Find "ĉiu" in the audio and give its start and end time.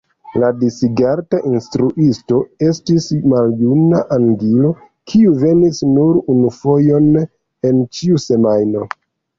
8.01-8.27